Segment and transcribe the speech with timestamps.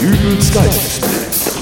[0.00, 1.58] Dübels Geistesblitz.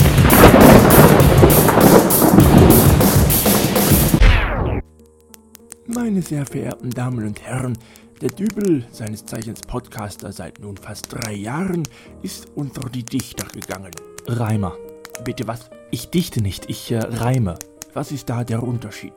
[5.87, 7.77] Meine sehr verehrten Damen und Herren,
[8.21, 11.83] der Dübel, seines Zeichens Podcaster seit nun fast drei Jahren,
[12.23, 13.91] ist unter die Dichter gegangen.
[14.29, 14.77] Reimer.
[15.25, 15.69] Bitte was?
[15.91, 17.59] Ich dichte nicht, ich äh, reime.
[17.93, 19.15] Was ist da der Unterschied?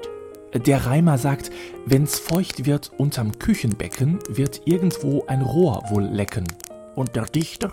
[0.65, 1.51] Der Reimer sagt,
[1.85, 6.47] wenn's feucht wird unterm Küchenbecken, wird irgendwo ein Rohr wohl lecken.
[6.95, 7.71] Und der Dichter?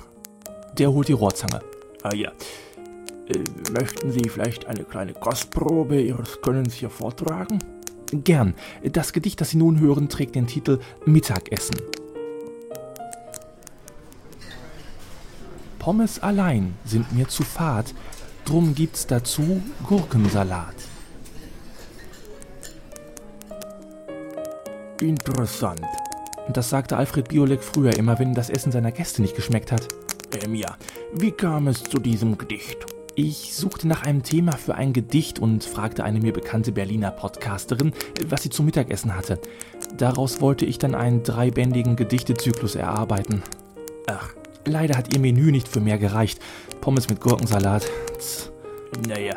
[0.79, 1.61] Der holt die Rohrzange.
[2.03, 2.31] Ah ja.
[3.27, 7.59] Äh, möchten Sie vielleicht eine kleine Kostprobe Ihres Könnens hier vortragen?
[8.13, 8.55] Gern.
[8.85, 11.77] Das Gedicht, das Sie nun hören, trägt den Titel Mittagessen.
[15.79, 17.95] Pommes allein sind mir zu fad,
[18.45, 20.75] drum gibt's dazu Gurkensalat.
[25.01, 25.83] Interessant.
[26.53, 29.89] Das sagte Alfred Biolek früher immer, wenn das Essen seiner Gäste nicht geschmeckt hat.
[30.45, 30.77] Ähm ja,
[31.15, 32.87] wie kam es zu diesem Gedicht?
[33.15, 37.93] Ich suchte nach einem Thema für ein Gedicht und fragte eine mir bekannte Berliner Podcasterin,
[38.29, 39.41] was sie zum Mittagessen hatte.
[39.97, 43.43] Daraus wollte ich dann einen dreibändigen Gedichtezyklus erarbeiten.
[44.07, 44.35] Ach,
[44.65, 46.39] leider hat ihr Menü nicht für mehr gereicht.
[46.81, 47.91] Pommes mit Gurkensalat.
[48.19, 48.53] Tz.
[49.09, 49.35] Naja,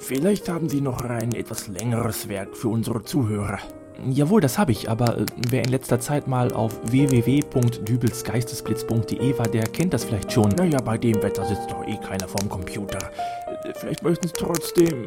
[0.00, 3.58] vielleicht haben Sie noch ein etwas längeres Werk für unsere Zuhörer.
[4.04, 9.62] Jawohl, das habe ich, aber äh, wer in letzter Zeit mal auf www.dübelsgeistesblitz.de war, der
[9.64, 10.50] kennt das vielleicht schon.
[10.50, 12.98] Naja, bei dem Wetter sitzt doch eh keiner vorm Computer.
[13.64, 15.06] Äh, Vielleicht möchten Sie trotzdem.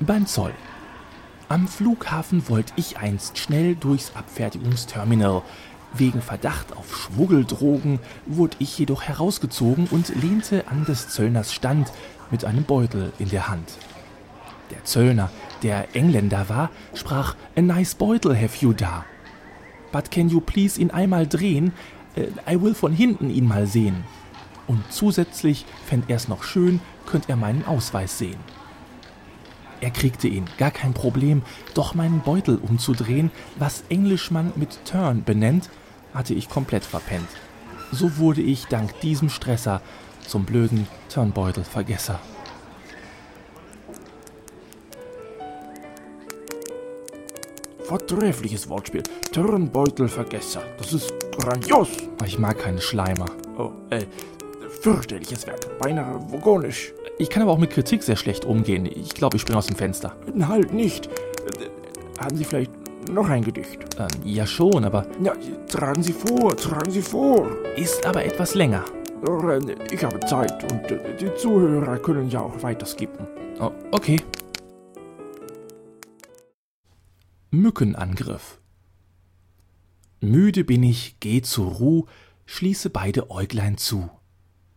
[0.00, 0.52] Beim Zoll.
[1.48, 5.42] Am Flughafen wollte ich einst schnell durchs Abfertigungsterminal.
[5.94, 11.92] Wegen Verdacht auf Schmuggeldrogen wurde ich jedoch herausgezogen und lehnte an des Zöllners Stand
[12.30, 13.76] mit einem Beutel in der Hand.
[14.72, 15.30] Der Zöllner,
[15.62, 19.04] der Engländer war, sprach A nice beutel have you da.
[19.92, 21.72] But can you please ihn einmal drehen?
[22.16, 24.04] Äh, I will von hinten ihn mal sehen.
[24.66, 28.38] Und zusätzlich fänd er's noch schön, könnt er meinen Ausweis sehen.
[29.80, 31.42] Er kriegte ihn, gar kein Problem,
[31.74, 35.70] doch meinen Beutel umzudrehen, was Englischmann mit Turn benennt,
[36.14, 37.28] hatte ich komplett verpennt.
[37.90, 39.82] So wurde ich dank diesem Stresser
[40.26, 42.20] zum blöden Turnbeutelvergesser.
[47.92, 49.02] Vortreffliches Wortspiel.
[49.32, 50.62] Turnbeutelvergesser.
[50.78, 51.90] Das ist grandios.
[52.24, 53.26] Ich mag keine Schleimer.
[53.58, 54.06] Oh, äh,
[54.80, 55.78] fürchterliches Werk.
[55.78, 56.94] Beinahe vogonisch.
[57.18, 58.86] Ich kann aber auch mit Kritik sehr schlecht umgehen.
[58.86, 60.16] Ich glaube, ich springe aus dem Fenster.
[60.48, 61.10] Halt nicht.
[62.18, 62.70] Haben Sie vielleicht
[63.10, 63.80] noch ein Gedicht?
[63.98, 65.04] Ähm, ja schon, aber...
[65.22, 65.34] Ja,
[65.68, 67.46] tragen Sie vor, tragen Sie vor.
[67.76, 68.86] Ist aber etwas länger.
[69.90, 73.26] Ich habe Zeit und äh, die Zuhörer können ja auch weiter skippen.
[73.60, 74.18] Oh, okay.
[77.54, 78.62] Mückenangriff.
[80.20, 82.06] Müde bin ich, geh zur Ruh,
[82.46, 84.08] schließe beide Äuglein zu.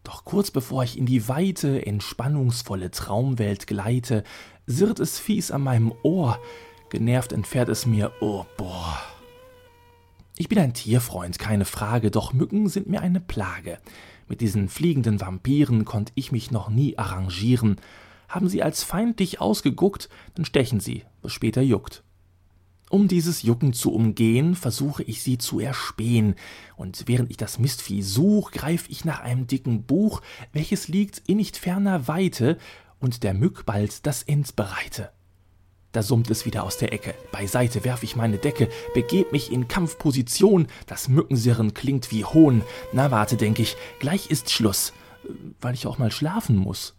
[0.03, 4.25] Doch kurz bevor ich in die weite, entspannungsvolle Traumwelt gleite,
[4.66, 6.38] sirrt es fies an meinem Ohr,
[6.90, 9.02] genervt entfährt es mir, oh boah.
[10.35, 13.78] Ich bin ein Tierfreund, keine Frage, doch Mücken sind mir eine Plage.
[14.28, 17.78] Mit diesen fliegenden Vampiren konnt ich mich noch nie arrangieren.
[18.28, 22.03] Haben sie als feindlich ausgeguckt, dann stechen sie, was später juckt.
[22.95, 26.35] Um dieses Jucken zu umgehen, versuche ich sie zu erspähen,
[26.78, 30.22] und während ich das Mistvieh such, greif ich nach einem dicken Buch,
[30.53, 32.57] welches liegt in nicht ferner Weite,
[33.00, 35.11] und der Mück bald das End bereite.
[35.91, 37.13] Da summt es wieder aus der Ecke.
[37.34, 40.67] Beiseite werf ich meine Decke, begeb mich in Kampfposition.
[40.88, 42.61] Das Mückensirren klingt wie Hohn.
[42.94, 44.94] Na warte, denk ich, gleich ist Schluss,
[45.59, 46.95] weil ich auch mal schlafen muss.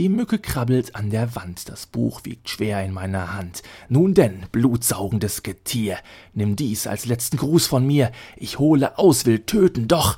[0.00, 3.62] Die Mücke krabbelt an der Wand, das Buch wiegt schwer in meiner Hand.
[3.90, 5.98] Nun denn, blutsaugendes Getier,
[6.32, 8.10] nimm dies als letzten Gruß von mir.
[8.38, 10.16] Ich hole aus, will töten, doch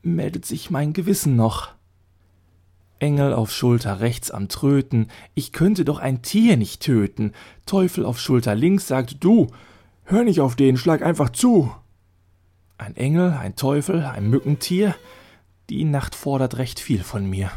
[0.00, 1.68] meldet sich mein Gewissen noch.
[2.98, 7.32] Engel auf Schulter rechts am Tröten, ich könnte doch ein Tier nicht töten.
[7.66, 9.48] Teufel auf Schulter links sagt, du,
[10.04, 11.70] hör nicht auf den, schlag einfach zu.
[12.78, 14.94] Ein Engel, ein Teufel, ein Mückentier,
[15.68, 17.50] die Nacht fordert recht viel von mir.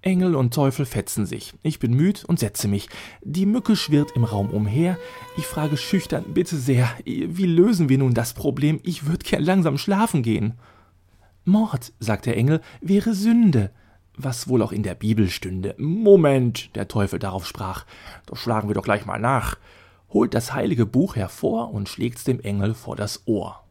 [0.00, 1.54] Engel und Teufel fetzen sich.
[1.62, 2.88] Ich bin müd und setze mich.
[3.22, 4.96] Die Mücke schwirrt im Raum umher.
[5.36, 8.80] Ich frage schüchtern, bitte sehr, wie lösen wir nun das Problem?
[8.84, 10.54] Ich würde gern langsam schlafen gehen.
[11.44, 13.70] Mord, sagt der Engel, wäre Sünde
[14.18, 15.74] was wohl auch in der Bibel stünde.
[15.78, 17.86] Moment, der Teufel darauf sprach,
[18.26, 19.56] das schlagen wir doch gleich mal nach,
[20.10, 23.64] holt das heilige Buch hervor und schlägt's dem Engel vor das Ohr.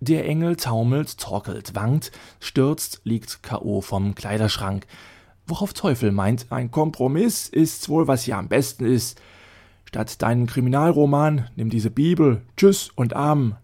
[0.00, 3.80] Der Engel taumelt, torkelt, wankt, stürzt, liegt K.O.
[3.80, 4.86] vom Kleiderschrank,
[5.46, 9.20] worauf Teufel meint, ein Kompromiss ist's wohl, was hier am besten ist.
[9.84, 13.56] Statt deinen Kriminalroman nimm diese Bibel, tschüss und Amen.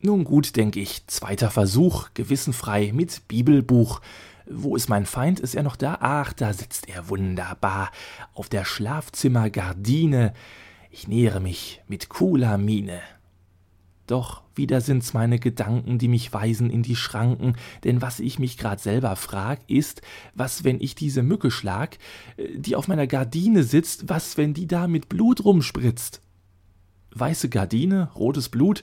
[0.00, 4.00] Nun gut, denke ich, zweiter Versuch, gewissenfrei, mit Bibelbuch.
[4.46, 5.38] Wo ist mein Feind?
[5.38, 5.98] Ist er noch da?
[6.00, 7.90] Ach, da sitzt er wunderbar,
[8.34, 10.34] auf der Schlafzimmergardine.
[10.90, 13.00] Ich nähere mich mit cooler Miene.
[14.06, 17.54] Doch wieder sind's meine Gedanken, die mich weisen in die Schranken,
[17.84, 20.02] denn was ich mich grad selber frag, ist,
[20.34, 21.98] was, wenn ich diese Mücke schlag,
[22.36, 26.20] äh, die auf meiner Gardine sitzt, was, wenn die da mit Blut rumspritzt?
[27.14, 28.82] Weiße Gardine, rotes Blut,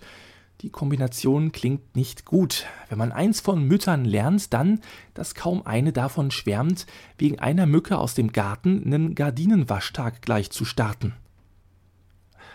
[0.61, 2.65] die Kombination klingt nicht gut.
[2.89, 4.81] Wenn man eins von Müttern lernt, dann,
[5.13, 6.85] dass kaum eine davon schwärmt,
[7.17, 11.13] wegen einer Mücke aus dem Garten nen Gardinenwaschtag gleich zu starten.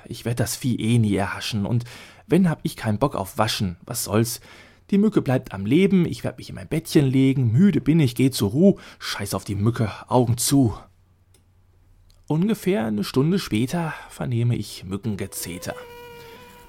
[0.07, 1.85] Ich werd das Vieh eh nie erhaschen, und
[2.27, 4.41] wenn hab ich keinen Bock auf Waschen, was soll's?
[4.91, 8.15] Die Mücke bleibt am Leben, ich werd mich in mein Bettchen legen, müde bin ich,
[8.15, 10.77] geh zur Ruh, scheiß auf die Mücke, Augen zu.
[12.27, 15.75] Ungefähr eine Stunde später vernehme ich Mückengezeter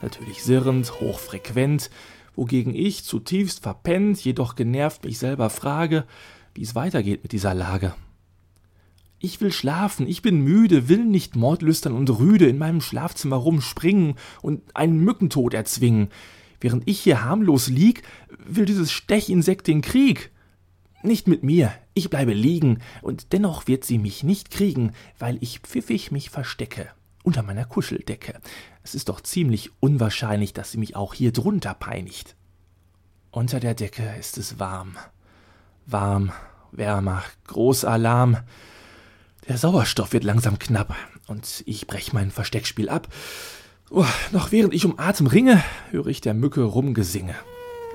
[0.06, 1.90] natürlich sirrend, hochfrequent,
[2.36, 6.06] wogegen ich zutiefst verpennt, jedoch genervt mich selber frage,
[6.54, 7.96] wie es weitergeht mit dieser Lage.
[9.25, 14.13] Ich will schlafen, ich bin müde, will nicht mordlüstern und rüde in meinem Schlafzimmer rumspringen
[14.44, 16.10] und einen Mückentod erzwingen.
[16.62, 18.04] Während ich hier harmlos lieg,
[18.38, 20.30] will dieses Stechinsekt den Krieg.
[21.01, 25.57] Nicht mit mir, ich bleibe liegen, und dennoch wird sie mich nicht kriegen, weil ich
[25.57, 26.89] pfiffig mich verstecke
[27.24, 28.39] unter meiner Kuscheldecke.
[28.83, 32.36] Es ist doch ziemlich unwahrscheinlich, dass sie mich auch hier drunter peinigt.
[33.31, 34.98] Unter der Decke ist es warm.
[35.88, 36.31] Warm,
[36.71, 38.38] wärmer, großer Alarm.
[39.47, 40.95] Der Sauerstoff wird langsam knapp
[41.27, 43.07] und ich brech mein Versteckspiel ab.
[43.92, 47.36] Oh, noch während ich um Atem ringe, höre ich der Mücke Rumgesinge.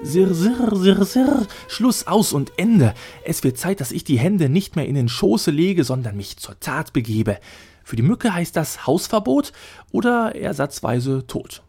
[0.03, 2.95] Sirr, sirr, sirr, sirr, Schluss aus und Ende.
[3.25, 6.37] Es wird Zeit, dass ich die Hände nicht mehr in den Schoße lege, sondern mich
[6.37, 7.39] zur Tat begebe.
[7.83, 9.53] Für die Mücke heißt das Hausverbot
[9.91, 11.63] oder ersatzweise Tod.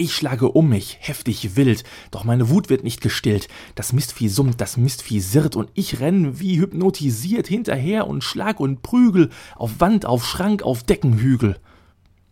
[0.00, 3.48] Ich schlage um mich, heftig wild, doch meine Wut wird nicht gestillt.
[3.74, 8.82] Das Mistvieh summt, das Mistvieh sirrt und ich renn wie hypnotisiert hinterher und schlag und
[8.82, 11.58] prügel auf Wand, auf Schrank, auf Deckenhügel.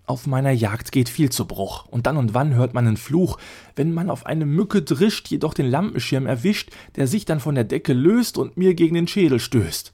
[0.04, 3.36] Auf meiner Jagd geht viel zu Bruch, und dann und wann hört man einen Fluch,
[3.74, 7.64] wenn man auf eine Mücke drischt, jedoch den Lampenschirm erwischt, der sich dann von der
[7.64, 9.92] Decke löst und mir gegen den Schädel stößt.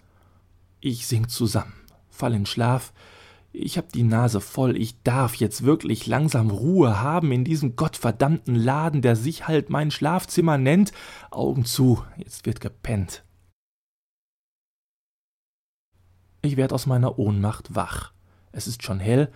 [0.81, 1.73] Ich sink zusammen,
[2.11, 2.93] fall in Schlaf,
[3.53, 8.55] ich hab die Nase voll, ich darf jetzt wirklich langsam Ruhe haben in diesem gottverdammten
[8.55, 10.93] Laden, der sich halt mein Schlafzimmer nennt.
[11.31, 13.25] Augen zu, jetzt wird gepennt.
[16.41, 18.13] Ich werd aus meiner Ohnmacht wach.
[18.53, 19.31] Es ist schon hell.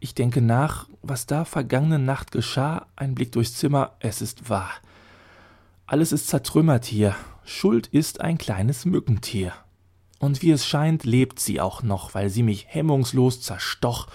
[0.00, 4.70] Ich denke nach, was da vergangene Nacht geschah, ein Blick durchs Zimmer, es ist wahr.
[5.86, 7.14] Alles ist zertrümmert hier.
[7.44, 9.52] Schuld ist ein kleines Mückentier.
[10.20, 14.06] Und wie es scheint, lebt sie auch noch, weil sie mich hemmungslos zerstoch.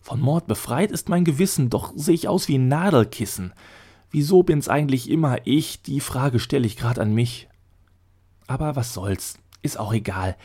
[0.00, 3.54] Von Mord befreit ist mein Gewissen, doch seh ich aus wie ein Nadelkissen.
[4.10, 5.80] Wieso bin's eigentlich immer ich?
[5.80, 7.48] Die Frage stelle ich grad an mich.
[8.48, 10.36] Aber was soll's, ist auch egal.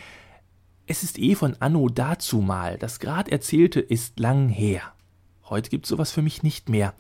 [0.86, 4.94] Es ist eh von Anno dazumal, das grad erzählte ist lang her.
[5.50, 6.94] Heute gibt's sowas für mich nicht mehr,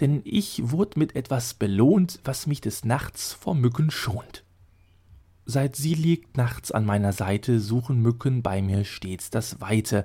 [0.00, 4.44] denn ich wurde mit etwas belohnt, was mich des Nachts vor Mücken schont.
[5.48, 10.04] Seit sie liegt nachts an meiner Seite, suchen Mücken bei mir stets das Weite,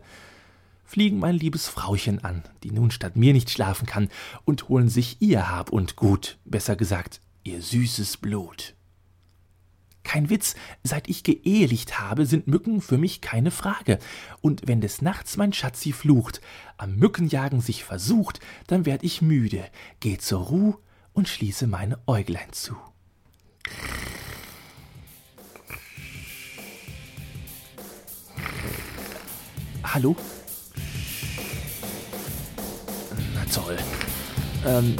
[0.83, 4.09] fliegen mein liebes Frauchen an, die nun statt mir nicht schlafen kann,
[4.45, 8.75] und holen sich ihr Hab und Gut, besser gesagt, ihr süßes Blut.
[10.03, 13.97] Kein Witz, seit ich geehelicht habe, sind Mücken für mich keine Frage.
[14.41, 16.39] Und wenn des Nachts mein Schatz sie flucht,
[16.77, 19.63] am Mückenjagen sich versucht, dann werd ich müde,
[20.01, 20.75] geh zur Ruh
[21.13, 22.75] und schließe meine Äuglein zu.
[29.93, 30.15] Hallo?
[33.35, 33.77] Na toll.
[34.65, 34.95] Ähm,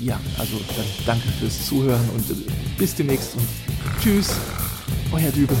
[0.00, 3.46] ja, also dann danke fürs Zuhören und äh, bis demnächst und
[4.02, 4.34] tschüss,
[5.12, 5.56] euer Dübel.